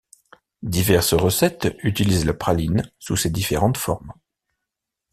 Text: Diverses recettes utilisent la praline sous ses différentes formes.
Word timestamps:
Diverses 0.63 1.13
recettes 1.13 1.75
utilisent 1.83 2.25
la 2.25 2.33
praline 2.33 2.91
sous 2.97 3.15
ses 3.15 3.29
différentes 3.29 3.77
formes. 3.77 4.13